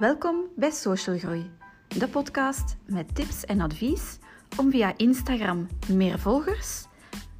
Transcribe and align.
Welkom 0.00 0.44
bij 0.56 0.70
Social 0.70 1.18
Groei, 1.18 1.50
de 1.88 2.08
podcast 2.08 2.76
met 2.86 3.14
tips 3.14 3.44
en 3.44 3.60
advies 3.60 4.18
om 4.58 4.70
via 4.70 4.96
Instagram 4.96 5.68
meer 5.92 6.18
volgers, 6.18 6.86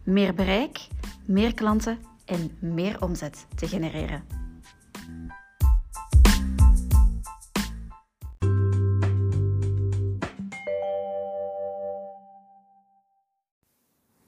meer 0.04 0.34
bereik, 0.34 0.88
meer 1.26 1.54
klanten 1.54 1.98
en 2.24 2.56
meer 2.58 3.02
omzet 3.02 3.46
te 3.56 3.68
genereren. 3.68 4.24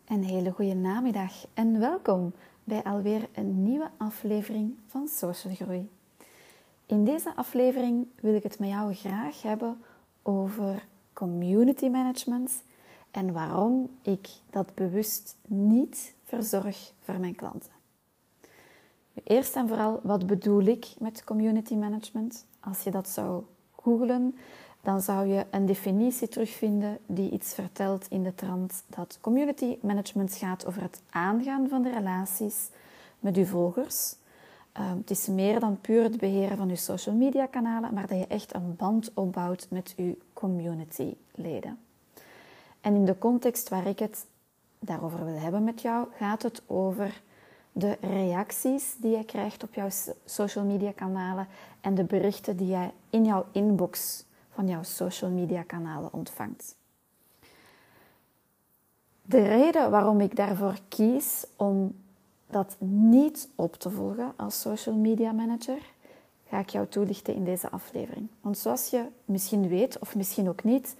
Een 0.06 0.24
hele 0.24 0.50
goede 0.50 0.74
namiddag 0.74 1.32
en 1.54 1.78
welkom 1.78 2.34
bij 2.64 2.82
alweer 2.82 3.28
een 3.34 3.62
nieuwe 3.62 3.90
aflevering 3.98 4.78
van 4.86 5.08
Social 5.08 5.54
Groei. 5.54 5.90
In 6.92 7.04
deze 7.04 7.36
aflevering 7.36 8.06
wil 8.20 8.34
ik 8.34 8.42
het 8.42 8.58
met 8.58 8.68
jou 8.68 8.94
graag 8.94 9.42
hebben 9.42 9.82
over 10.22 10.86
community 11.12 11.88
management 11.88 12.62
en 13.10 13.32
waarom 13.32 13.90
ik 14.02 14.28
dat 14.50 14.74
bewust 14.74 15.36
niet 15.46 16.14
verzorg 16.24 16.92
voor 17.00 17.18
mijn 17.20 17.34
klanten. 17.34 17.70
Eerst 19.24 19.56
en 19.56 19.68
vooral, 19.68 20.00
wat 20.02 20.26
bedoel 20.26 20.62
ik 20.62 20.86
met 20.98 21.24
community 21.24 21.74
management? 21.74 22.46
Als 22.60 22.82
je 22.82 22.90
dat 22.90 23.08
zou 23.08 23.42
googlen, 23.76 24.36
dan 24.82 25.00
zou 25.00 25.26
je 25.26 25.46
een 25.50 25.66
definitie 25.66 26.28
terugvinden 26.28 26.98
die 27.06 27.30
iets 27.30 27.54
vertelt 27.54 28.06
in 28.08 28.22
de 28.22 28.34
trant 28.34 28.84
dat 28.86 29.18
community 29.20 29.78
management 29.80 30.34
gaat 30.34 30.66
over 30.66 30.82
het 30.82 31.02
aangaan 31.10 31.68
van 31.68 31.82
de 31.82 31.90
relaties 31.90 32.68
met 33.18 33.36
uw 33.36 33.44
volgers. 33.46 34.14
Ehm, 34.72 34.96
het 34.96 35.10
is 35.10 35.26
meer 35.26 35.60
dan 35.60 35.80
puur 35.80 36.02
het 36.02 36.18
beheren 36.18 36.56
van 36.56 36.68
uw 36.68 36.76
social 36.76 37.14
media 37.14 37.46
kanalen, 37.46 37.94
maar 37.94 38.06
dat 38.06 38.18
je 38.18 38.26
echt 38.26 38.54
een 38.54 38.76
band 38.76 39.10
opbouwt 39.14 39.66
met 39.70 39.94
uw 39.96 40.14
community 40.32 41.14
leden. 41.34 41.78
En 42.80 42.94
in 42.94 43.04
de 43.04 43.18
context 43.18 43.68
waar 43.68 43.86
ik 43.86 43.98
het 43.98 44.26
daarover 44.78 45.24
wil 45.24 45.38
hebben 45.38 45.64
met 45.64 45.82
jou, 45.82 46.06
gaat 46.16 46.42
het 46.42 46.62
over 46.66 47.22
de 47.72 47.96
reacties 48.00 48.96
die 48.98 49.16
je 49.16 49.24
krijgt 49.24 49.62
op 49.62 49.74
jouw 49.74 49.88
social 50.24 50.64
media 50.64 50.92
kanalen 50.92 51.46
en 51.80 51.94
de 51.94 52.04
berichten 52.04 52.56
die 52.56 52.66
jij 52.66 52.92
in 53.10 53.24
jouw 53.24 53.46
inbox 53.52 54.24
van 54.50 54.68
jouw 54.68 54.82
social 54.82 55.30
media 55.30 55.62
kanalen 55.62 56.12
ontvangt. 56.12 56.76
De 59.22 59.42
reden 59.42 59.90
waarom 59.90 60.20
ik 60.20 60.36
daarvoor 60.36 60.78
kies 60.88 61.46
om 61.56 61.94
dat 62.52 62.76
niet 62.78 63.48
op 63.54 63.76
te 63.76 63.90
volgen 63.90 64.32
als 64.36 64.60
social 64.60 64.94
media 64.94 65.32
manager, 65.32 65.78
ga 66.48 66.58
ik 66.58 66.68
jou 66.68 66.86
toelichten 66.86 67.34
in 67.34 67.44
deze 67.44 67.70
aflevering. 67.70 68.28
Want 68.40 68.58
zoals 68.58 68.90
je 68.90 69.04
misschien 69.24 69.68
weet, 69.68 69.98
of 69.98 70.16
misschien 70.16 70.48
ook 70.48 70.64
niet, 70.64 70.96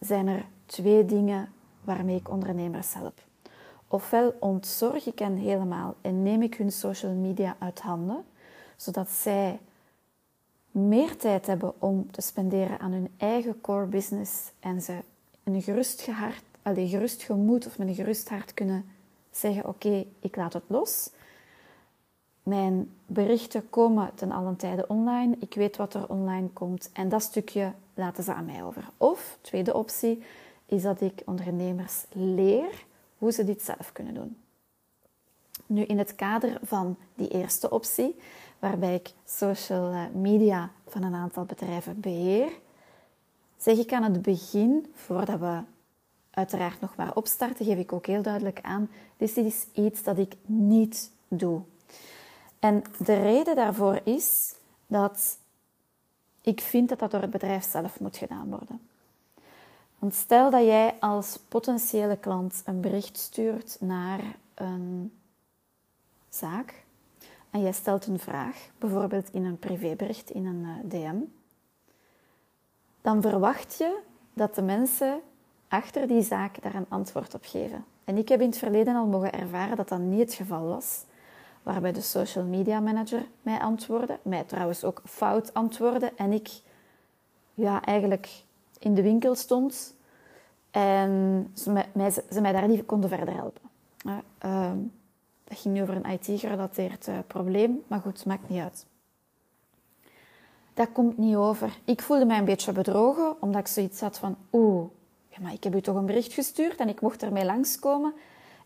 zijn 0.00 0.26
er 0.26 0.44
twee 0.66 1.04
dingen 1.04 1.52
waarmee 1.80 2.16
ik 2.16 2.30
ondernemers 2.30 2.94
help. 2.94 3.22
Ofwel 3.88 4.34
ontzorg 4.40 5.06
ik 5.06 5.18
hen 5.18 5.36
helemaal 5.36 5.94
en 6.00 6.22
neem 6.22 6.42
ik 6.42 6.54
hun 6.54 6.72
social 6.72 7.12
media 7.12 7.56
uit 7.58 7.80
handen, 7.80 8.24
zodat 8.76 9.08
zij 9.08 9.60
meer 10.70 11.16
tijd 11.16 11.46
hebben 11.46 11.82
om 11.82 12.10
te 12.10 12.20
spenderen 12.20 12.78
aan 12.78 12.92
hun 12.92 13.08
eigen 13.16 13.60
core 13.60 13.86
business 13.86 14.50
en 14.60 14.82
ze 14.82 14.98
een 15.44 15.62
gerust, 15.62 16.00
gehart, 16.00 16.44
gerust 16.62 17.22
gemoed 17.22 17.66
of 17.66 17.78
met 17.78 17.88
een 17.88 17.94
gerust 17.94 18.28
hart 18.28 18.54
kunnen 18.54 18.84
zeggen: 19.36 19.66
Oké, 19.66 20.06
ik 20.20 20.36
laat 20.36 20.52
het 20.52 20.64
los. 20.66 21.10
Mijn 22.42 22.90
berichten 23.06 23.70
komen 23.70 24.10
ten 24.14 24.32
allen 24.32 24.56
tijde 24.56 24.86
online. 24.86 25.36
Ik 25.38 25.54
weet 25.54 25.76
wat 25.76 25.94
er 25.94 26.08
online 26.08 26.48
komt 26.48 26.90
en 26.92 27.08
dat 27.08 27.22
stukje 27.22 27.72
laten 27.94 28.24
ze 28.24 28.34
aan 28.34 28.44
mij 28.44 28.64
over. 28.64 28.88
Of, 28.96 29.38
tweede 29.40 29.74
optie, 29.74 30.22
is 30.66 30.82
dat 30.82 31.00
ik 31.00 31.22
ondernemers 31.24 32.04
leer 32.12 32.84
hoe 33.18 33.32
ze 33.32 33.44
dit 33.44 33.62
zelf 33.62 33.92
kunnen 33.92 34.14
doen. 34.14 34.36
Nu, 35.66 35.82
in 35.82 35.98
het 35.98 36.14
kader 36.14 36.58
van 36.62 36.96
die 37.14 37.28
eerste 37.28 37.70
optie, 37.70 38.16
waarbij 38.58 38.94
ik 38.94 39.12
social 39.24 39.92
eh, 39.92 40.02
media 40.14 40.70
van 40.86 41.02
een 41.02 41.14
aantal 41.14 41.44
bedrijven 41.44 42.00
beheer, 42.00 42.48
zeg 43.56 43.78
ik 43.78 43.92
aan 43.92 44.02
het 44.02 44.22
begin, 44.22 44.92
voordat 44.94 45.40
we 45.40 45.60
uiteraard 46.34 46.80
nog 46.80 46.96
maar 46.96 47.14
opstarten, 47.14 47.64
geef 47.64 47.78
ik 47.78 47.92
ook 47.92 48.06
heel 48.06 48.22
duidelijk 48.22 48.60
aan, 48.62 48.90
dit 49.16 49.36
is 49.36 49.66
iets 49.72 50.02
dat 50.02 50.18
ik 50.18 50.34
niet 50.46 51.10
doe. 51.28 51.62
En 52.58 52.82
de 52.98 53.22
reden 53.22 53.56
daarvoor 53.56 54.00
is 54.04 54.54
dat 54.86 55.38
ik 56.40 56.60
vind 56.60 56.88
dat 56.88 56.98
dat 56.98 57.10
door 57.10 57.20
het 57.20 57.30
bedrijf 57.30 57.64
zelf 57.64 58.00
moet 58.00 58.16
gedaan 58.16 58.48
worden. 58.48 58.80
Want 59.98 60.14
stel 60.14 60.50
dat 60.50 60.64
jij 60.64 60.94
als 61.00 61.38
potentiële 61.48 62.16
klant 62.16 62.62
een 62.64 62.80
bericht 62.80 63.18
stuurt 63.18 63.76
naar 63.80 64.20
een 64.54 65.12
zaak 66.28 66.84
en 67.50 67.62
jij 67.62 67.72
stelt 67.72 68.06
een 68.06 68.18
vraag, 68.18 68.68
bijvoorbeeld 68.78 69.32
in 69.32 69.44
een 69.44 69.58
privébericht, 69.58 70.30
in 70.30 70.46
een 70.46 70.64
eh, 70.64 70.90
DM, 70.90 71.16
dan 73.00 73.22
verwacht 73.22 73.78
je 73.78 74.00
dat 74.32 74.54
de 74.54 74.62
mensen 74.62 75.20
achter 75.74 76.06
die 76.06 76.22
zaak 76.22 76.62
daar 76.62 76.74
een 76.74 76.86
antwoord 76.88 77.34
op 77.34 77.44
geven. 77.44 77.84
En 78.04 78.16
ik 78.16 78.28
heb 78.28 78.40
in 78.40 78.48
het 78.48 78.58
verleden 78.58 78.96
al 78.96 79.06
mogen 79.06 79.32
ervaren 79.32 79.76
dat 79.76 79.88
dat 79.88 79.98
niet 79.98 80.20
het 80.20 80.34
geval 80.34 80.66
was, 80.66 81.04
waarbij 81.62 81.92
de 81.92 82.00
social 82.00 82.44
media 82.44 82.80
manager 82.80 83.26
mij 83.42 83.58
antwoordde, 83.58 84.18
mij 84.22 84.44
trouwens 84.44 84.84
ook 84.84 85.02
fout 85.04 85.54
antwoordde 85.54 86.12
en 86.16 86.32
ik 86.32 86.48
ja, 87.54 87.84
eigenlijk 87.84 88.28
in 88.78 88.94
de 88.94 89.02
winkel 89.02 89.34
stond 89.34 89.94
en 90.70 91.50
ze 91.54 91.70
mij, 91.70 91.88
mij 92.40 92.52
daar 92.52 92.68
niet 92.68 92.86
konden 92.86 93.10
verder 93.10 93.34
helpen. 93.34 93.62
Uh, 94.06 94.70
dat 95.44 95.58
ging 95.58 95.74
nu 95.74 95.82
over 95.82 95.96
een 95.96 96.10
IT-gerelateerd 96.12 97.08
uh, 97.08 97.18
probleem, 97.26 97.82
maar 97.86 98.00
goed, 98.00 98.26
maakt 98.26 98.48
niet 98.48 98.62
uit. 98.62 98.86
Dat 100.74 100.92
komt 100.92 101.18
niet 101.18 101.36
over. 101.36 101.78
Ik 101.84 102.02
voelde 102.02 102.24
mij 102.24 102.38
een 102.38 102.44
beetje 102.44 102.72
bedrogen, 102.72 103.42
omdat 103.42 103.60
ik 103.60 103.66
zoiets 103.66 104.00
had 104.00 104.18
van, 104.18 104.36
oeh, 104.52 104.86
maar 105.40 105.52
ik 105.52 105.64
heb 105.64 105.74
u 105.74 105.80
toch 105.80 105.96
een 105.96 106.06
bericht 106.06 106.32
gestuurd 106.32 106.76
en 106.76 106.88
ik 106.88 107.00
mocht 107.00 107.22
ermee 107.22 107.44
langskomen. 107.44 108.12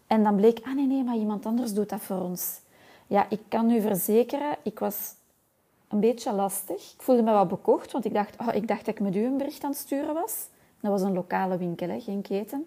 En 0.06 0.22
dan 0.22 0.36
bleek, 0.36 0.60
ah 0.64 0.74
nee, 0.74 0.86
nee, 0.86 1.02
maar 1.02 1.16
iemand 1.16 1.46
anders 1.46 1.74
doet 1.74 1.88
dat 1.88 2.00
voor 2.00 2.20
ons. 2.20 2.60
Ja, 3.06 3.26
ik 3.28 3.40
kan 3.48 3.70
u 3.70 3.80
verzekeren, 3.80 4.56
ik 4.62 4.78
was 4.78 5.14
een 5.88 6.00
beetje 6.00 6.32
lastig. 6.32 6.92
Ik 6.92 7.02
voelde 7.02 7.22
me 7.22 7.32
wat 7.32 7.48
bekocht, 7.48 7.92
want 7.92 8.04
ik 8.04 8.14
dacht, 8.14 8.40
oh, 8.40 8.54
ik 8.54 8.68
dacht 8.68 8.84
dat 8.84 8.94
ik 8.94 9.00
met 9.00 9.16
u 9.16 9.24
een 9.24 9.36
bericht 9.36 9.64
aan 9.64 9.70
het 9.70 9.78
sturen 9.78 10.14
was. 10.14 10.46
Dat 10.80 10.90
was 10.90 11.02
een 11.02 11.12
lokale 11.12 11.56
winkel, 11.56 12.00
geen 12.00 12.22
keten. 12.22 12.66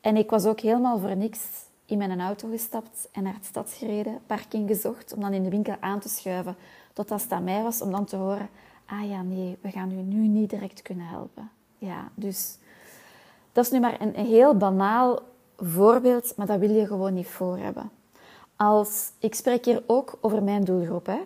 En 0.00 0.16
ik 0.16 0.30
was 0.30 0.44
ook 0.46 0.60
helemaal 0.60 0.98
voor 0.98 1.16
niks 1.16 1.40
in 1.86 1.98
mijn 1.98 2.20
auto 2.20 2.48
gestapt 2.48 3.08
en 3.12 3.22
naar 3.22 3.34
het 3.34 3.44
stad 3.44 3.72
gereden, 3.72 4.20
parking 4.26 4.68
gezocht, 4.68 5.14
om 5.14 5.20
dan 5.20 5.32
in 5.32 5.42
de 5.42 5.50
winkel 5.50 5.76
aan 5.80 6.00
te 6.00 6.08
schuiven 6.08 6.56
tot 6.92 7.08
het 7.08 7.32
aan 7.32 7.44
mij 7.44 7.62
was, 7.62 7.80
om 7.80 7.90
dan 7.90 8.04
te 8.04 8.16
horen, 8.16 8.48
ah 8.86 9.08
ja, 9.08 9.22
nee, 9.22 9.58
we 9.60 9.70
gaan 9.70 9.90
u 9.90 9.94
nu 9.94 10.26
niet 10.26 10.50
direct 10.50 10.82
kunnen 10.82 11.06
helpen. 11.06 11.50
Ja, 11.78 12.08
dus 12.14 12.58
dat 13.56 13.64
is 13.64 13.70
nu 13.70 13.80
maar 13.80 14.00
een, 14.00 14.14
heel 14.14 14.56
banaal 14.56 15.18
voorbeeld, 15.56 16.32
maar 16.36 16.46
dat 16.46 16.58
wil 16.58 16.70
je 16.70 16.86
gewoon 16.86 17.14
niet 17.14 17.26
voor 17.26 17.58
hebben. 17.58 17.90
Als, 18.56 19.10
ik 19.18 19.34
spreek 19.34 19.64
hier 19.64 19.82
ook 19.86 20.18
over 20.20 20.42
mijn 20.42 20.64
doelgroep. 20.64 21.06
Hè. 21.06 21.18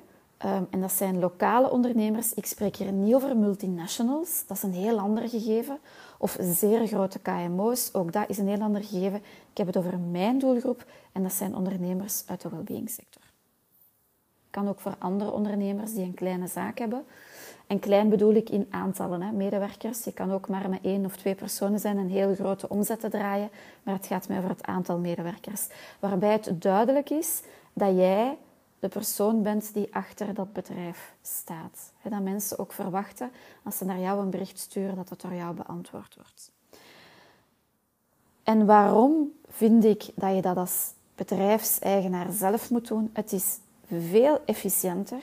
Um, 0.56 0.66
en 0.70 0.80
dat 0.80 0.92
zijn 0.92 1.18
lokale 1.18 1.70
ondernemers. 1.70 2.34
Ik 2.34 2.46
spreek 2.46 2.76
hier 2.76 2.92
niet 2.92 3.14
over 3.14 3.36
multinationals. 3.36 4.44
Dat 4.46 4.56
is 4.56 4.62
een 4.62 4.72
heel 4.72 4.98
ander 4.98 5.28
gegeven. 5.28 5.78
Of 6.18 6.36
zeer 6.41 6.86
grote 6.86 7.18
KMO's. 7.18 7.91
Ook 7.92 8.12
dat 8.12 8.28
is 8.28 8.38
een 8.38 8.48
heel 8.48 8.60
ander 8.60 8.84
gegeven. 8.84 9.18
Ik 9.50 9.56
heb 9.58 9.66
het 9.66 9.76
over 9.76 9.98
mijn 9.98 10.38
doelgroep. 10.38 10.84
En 11.12 11.22
dat 11.22 11.32
zijn 11.32 11.56
ondernemers 11.56 12.22
uit 12.26 12.41
de 12.41 12.48
well 12.48 12.86
sector. 12.86 13.19
Kan 14.50 14.69
ook 14.69 14.81
voor 14.81 14.94
andere 14.99 15.33
ondernemers 15.33 15.94
die 15.94 16.05
een 16.05 16.15
kleine 16.15 16.47
zaak 16.47 16.78
hebben. 16.78 17.04
En 17.66 17.78
klein 17.78 18.09
bedoel 18.09 18.34
ik 18.34 18.51
in 18.51 18.66
aantallen 18.71 19.22
hè, 19.22 19.33
medewerkers. 19.33 20.04
Je 20.04 20.13
kan 20.13 20.33
ook 20.33 20.48
maar 20.48 20.69
met 20.69 20.80
één 20.83 21.04
of 21.04 21.16
twee 21.16 21.34
personen 21.34 21.78
zijn 21.78 21.98
en 21.98 22.09
heel 22.09 22.34
grote 22.34 22.69
omzetten 22.69 23.10
draaien. 23.10 23.51
Maar 23.83 23.95
het 23.95 24.07
gaat 24.07 24.28
mij 24.28 24.39
over 24.39 24.51
het 24.51 24.66
aantal 24.66 24.98
medewerkers. 24.98 25.66
Waarbij 25.98 26.33
het 26.33 26.63
duidelijk 26.63 27.10
is 27.10 27.42
dat 27.72 27.97
jij 27.97 28.36
de 28.78 28.89
persoon 28.89 29.42
bent 29.42 29.74
die 29.74 29.95
achter 29.95 30.34
dat 30.34 30.53
bedrijf 30.53 31.15
staat. 31.22 31.92
Dat 32.03 32.21
mensen 32.21 32.59
ook 32.59 32.72
verwachten 32.72 33.30
als 33.63 33.78
ze 33.78 33.84
naar 33.84 34.01
jou 34.01 34.21
een 34.21 34.30
bericht 34.30 34.59
sturen 34.59 34.97
dat 34.97 35.09
het 35.09 35.21
door 35.21 35.34
jou 35.34 35.54
beantwoord 35.54 36.15
wordt. 36.15 36.51
En 38.42 38.66
waarom 38.66 39.33
vind 39.48 39.84
ik 39.84 40.04
dat 40.15 40.34
je 40.34 40.42
dat 40.42 40.57
als 40.57 40.92
bedrijfseigenaar 41.15 42.33
zelf 42.33 42.71
moet 42.71 42.89
doen? 42.89 43.10
Het 43.13 43.33
is 43.33 43.59
veel 43.98 44.41
efficiënter, 44.45 45.22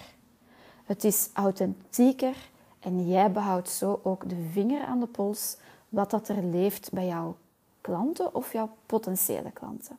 het 0.85 1.03
is 1.03 1.29
authentieker 1.33 2.35
en 2.79 3.07
jij 3.07 3.31
behoudt 3.31 3.69
zo 3.69 3.99
ook 4.03 4.29
de 4.29 4.47
vinger 4.51 4.85
aan 4.85 4.99
de 4.99 5.07
pols 5.07 5.57
wat 5.89 6.09
dat 6.09 6.27
er 6.27 6.43
leeft 6.43 6.91
bij 6.91 7.05
jouw 7.05 7.37
klanten 7.81 8.35
of 8.35 8.51
jouw 8.51 8.69
potentiële 8.85 9.51
klanten. 9.51 9.97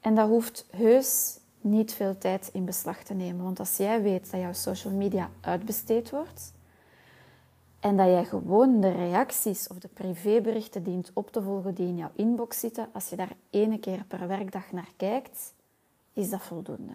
En 0.00 0.14
dat 0.14 0.28
hoeft 0.28 0.66
heus 0.70 1.38
niet 1.60 1.92
veel 1.92 2.18
tijd 2.18 2.50
in 2.52 2.64
beslag 2.64 3.02
te 3.02 3.14
nemen. 3.14 3.44
Want 3.44 3.58
als 3.58 3.76
jij 3.76 4.02
weet 4.02 4.30
dat 4.30 4.40
jouw 4.40 4.52
social 4.52 4.92
media 4.92 5.30
uitbesteed 5.40 6.10
wordt, 6.10 6.52
En 7.80 7.96
dat 7.96 8.06
jij 8.06 8.24
gewoon 8.24 8.80
de 8.80 8.90
reacties 8.90 9.68
of 9.68 9.78
de 9.78 9.88
privéberichten 9.88 10.82
dient 10.82 11.10
op 11.14 11.32
te 11.32 11.42
volgen 11.42 11.74
die 11.74 11.86
in 11.86 11.96
jouw 11.96 12.10
inbox 12.14 12.60
zitten, 12.60 12.88
als 12.92 13.08
je 13.08 13.16
daar 13.16 13.36
ene 13.50 13.78
keer 13.78 14.04
per 14.04 14.28
werkdag 14.28 14.72
naar 14.72 14.92
kijkt, 14.96 15.54
is 16.12 16.30
dat 16.30 16.42
voldoende. 16.42 16.92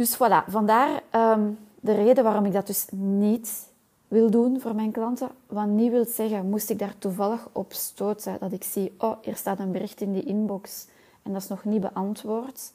Dus 0.00 0.14
voilà, 0.14 0.44
vandaar 0.46 1.02
um, 1.14 1.58
de 1.80 1.94
reden 1.94 2.24
waarom 2.24 2.44
ik 2.44 2.52
dat 2.52 2.66
dus 2.66 2.86
niet 2.90 3.68
wil 4.08 4.30
doen 4.30 4.60
voor 4.60 4.74
mijn 4.74 4.92
klanten. 4.92 5.28
Wat 5.46 5.66
niet 5.66 5.90
wil 5.90 6.04
zeggen, 6.04 6.48
moest 6.48 6.70
ik 6.70 6.78
daar 6.78 6.94
toevallig 6.98 7.48
op 7.52 7.72
stoten 7.72 8.36
dat 8.40 8.52
ik 8.52 8.64
zie, 8.64 8.94
oh, 8.98 9.16
hier 9.22 9.36
staat 9.36 9.58
een 9.58 9.72
bericht 9.72 10.00
in 10.00 10.12
die 10.12 10.22
inbox 10.22 10.86
en 11.22 11.32
dat 11.32 11.42
is 11.42 11.48
nog 11.48 11.64
niet 11.64 11.80
beantwoord. 11.80 12.72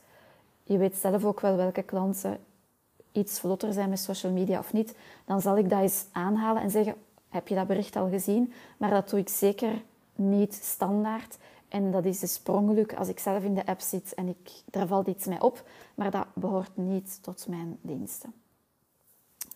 Je 0.64 0.78
weet 0.78 0.96
zelf 0.96 1.26
ook 1.26 1.40
wel 1.40 1.56
welke 1.56 1.84
klanten 1.84 2.38
iets 3.12 3.40
vlotter 3.40 3.74
zijn 3.74 3.90
met 3.90 4.00
social 4.00 4.32
media 4.32 4.60
of 4.60 4.74
niet. 4.74 4.96
Dan 5.26 5.42
zal 5.42 5.58
ik 5.58 5.70
dat 5.70 5.80
eens 5.80 6.06
aanhalen 6.12 6.62
en 6.62 6.70
zeggen, 6.70 6.96
heb 7.30 7.48
je 7.48 7.56
dat 7.56 7.68
bericht 7.68 7.96
al 7.96 8.10
gezien? 8.10 8.54
Maar 8.78 8.90
dat 8.90 9.10
doe 9.10 9.20
ik 9.20 9.30
zeker 9.30 9.82
niet 10.16 10.54
standaard. 10.54 11.38
En 11.76 11.92
dat 11.92 12.06
is 12.06 12.20
dus 12.20 12.40
per 12.40 12.96
als 12.98 13.08
ik 13.08 13.20
zelf 13.20 13.44
in 13.44 13.54
de 13.54 13.66
app 13.66 13.82
zit 13.82 14.14
en 14.14 14.28
ik, 14.28 14.52
er 14.72 14.88
valt 14.88 15.08
iets 15.08 15.26
mij 15.26 15.42
op. 15.42 15.64
Maar 15.96 16.12
dat 16.12 16.26
behoort 16.34 16.72
niet 16.74 17.24
tot 17.24 17.48
mijn 17.48 17.78
diensten. 17.82 18.34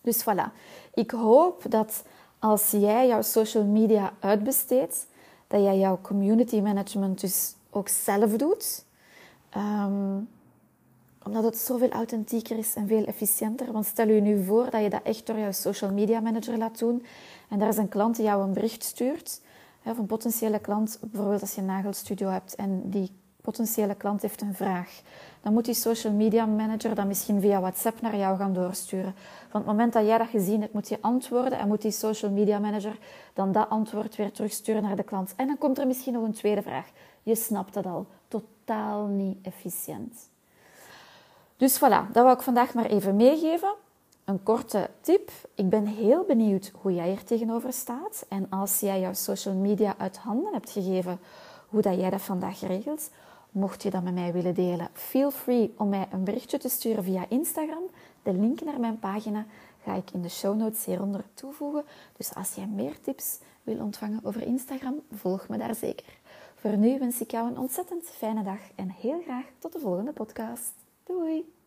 Dus 0.02 0.22
voilà. 0.22 0.52
Ik 0.94 1.10
hoop 1.10 1.62
dat 1.68 2.04
als 2.38 2.70
jij 2.70 3.06
jouw 3.06 3.22
social 3.22 3.64
media 3.64 4.12
uitbesteedt, 4.18 5.06
dat 5.46 5.62
jij 5.62 5.78
jouw 5.78 5.98
community 6.02 6.60
management 6.60 7.20
dus 7.20 7.54
ook 7.70 7.88
zelf 7.88 8.36
doet. 8.36 8.84
Ehm, 9.50 10.18
omdat 11.24 11.44
het 11.44 11.58
zoveel 11.58 11.90
authentieker 11.90 12.58
is 12.58 12.74
en 12.74 12.88
veel 12.88 13.04
efficiënter. 13.04 13.72
Want 13.72 13.86
stel 13.86 14.08
je 14.08 14.20
nu 14.20 14.44
voor 14.44 14.70
dat 14.70 14.82
je 14.82 14.90
dat 14.90 15.02
echt 15.02 15.26
door 15.26 15.38
jouw 15.38 15.52
social 15.52 15.92
media 15.92 16.20
manager 16.20 16.58
laat 16.58 16.78
doen. 16.78 17.06
En 17.48 17.58
daar 17.58 17.68
is 17.68 17.76
een 17.76 17.88
klant 17.88 18.16
die 18.16 18.24
jou 18.24 18.42
een 18.42 18.52
bericht 18.52 18.84
stuurt. 18.84 19.40
Of 19.84 19.98
een 19.98 20.06
potentiële 20.06 20.58
klant, 20.58 20.98
bijvoorbeeld 21.00 21.40
als 21.40 21.54
je 21.54 21.60
een 21.60 21.66
nagelstudio 21.66 22.28
hebt 22.28 22.54
en 22.54 22.90
die 22.90 23.12
potentiële 23.40 23.94
klant 23.94 24.22
heeft 24.22 24.40
een 24.40 24.54
vraag. 24.54 25.00
Dan 25.42 25.52
moet 25.52 25.64
die 25.64 25.74
social 25.74 26.12
media 26.12 26.46
manager 26.46 26.94
dat 26.94 27.06
misschien 27.06 27.40
via 27.40 27.60
WhatsApp 27.60 28.00
naar 28.00 28.16
jou 28.16 28.36
gaan 28.36 28.52
doorsturen. 28.52 29.14
Van 29.48 29.60
het 29.60 29.68
moment 29.68 29.92
dat 29.92 30.06
jij 30.06 30.18
dat 30.18 30.28
gezien 30.28 30.60
hebt, 30.60 30.72
moet 30.72 30.88
je 30.88 30.98
antwoorden 31.00 31.58
en 31.58 31.68
moet 31.68 31.82
die 31.82 31.90
social 31.90 32.30
media 32.30 32.58
manager 32.58 32.98
dan 33.34 33.52
dat 33.52 33.68
antwoord 33.68 34.16
weer 34.16 34.32
terugsturen 34.32 34.82
naar 34.82 34.96
de 34.96 35.02
klant. 35.02 35.32
En 35.36 35.46
dan 35.46 35.58
komt 35.58 35.78
er 35.78 35.86
misschien 35.86 36.12
nog 36.12 36.22
een 36.22 36.32
tweede 36.32 36.62
vraag. 36.62 36.86
Je 37.22 37.34
snapt 37.34 37.74
dat 37.74 37.86
al. 37.86 38.06
Totaal 38.28 39.06
niet 39.06 39.38
efficiënt. 39.42 40.28
Dus 41.56 41.78
voilà, 41.78 42.12
dat 42.12 42.24
wil 42.24 42.32
ik 42.32 42.40
vandaag 42.40 42.74
maar 42.74 42.86
even 42.86 43.16
meegeven. 43.16 43.74
Een 44.30 44.42
korte 44.42 44.90
tip. 45.00 45.30
Ik 45.54 45.68
ben 45.68 45.86
heel 45.86 46.24
benieuwd 46.24 46.72
hoe 46.74 46.94
jij 46.94 47.10
er 47.10 47.24
tegenover 47.24 47.72
staat. 47.72 48.26
En 48.28 48.46
als 48.50 48.80
jij 48.80 49.00
jouw 49.00 49.12
social 49.12 49.54
media 49.54 49.94
uit 49.98 50.16
handen 50.16 50.52
hebt 50.52 50.70
gegeven, 50.70 51.18
hoe 51.68 51.82
dat 51.82 51.96
jij 52.00 52.10
dat 52.10 52.22
vandaag 52.22 52.60
regelt. 52.60 53.10
Mocht 53.50 53.82
je 53.82 53.90
dat 53.90 54.02
met 54.02 54.14
mij 54.14 54.32
willen 54.32 54.54
delen, 54.54 54.88
feel 54.92 55.30
free 55.30 55.74
om 55.76 55.88
mij 55.88 56.08
een 56.10 56.24
berichtje 56.24 56.58
te 56.58 56.68
sturen 56.68 57.04
via 57.04 57.24
Instagram. 57.28 57.82
De 58.22 58.32
link 58.32 58.60
naar 58.60 58.80
mijn 58.80 58.98
pagina 58.98 59.46
ga 59.82 59.94
ik 59.94 60.10
in 60.10 60.22
de 60.22 60.28
show 60.28 60.56
notes 60.56 60.84
hieronder 60.84 61.24
toevoegen. 61.34 61.84
Dus 62.16 62.34
als 62.34 62.54
jij 62.54 62.66
meer 62.66 63.00
tips 63.00 63.38
wil 63.62 63.78
ontvangen 63.78 64.20
over 64.22 64.42
Instagram, 64.42 65.00
volg 65.12 65.48
me 65.48 65.58
daar 65.58 65.74
zeker. 65.74 66.18
Voor 66.54 66.76
nu 66.76 66.98
wens 66.98 67.20
ik 67.20 67.30
jou 67.30 67.48
een 67.48 67.58
ontzettend 67.58 68.04
fijne 68.04 68.42
dag 68.42 68.60
en 68.74 68.90
heel 68.90 69.20
graag 69.22 69.44
tot 69.58 69.72
de 69.72 69.78
volgende 69.78 70.12
podcast. 70.12 70.72
Doei! 71.04 71.59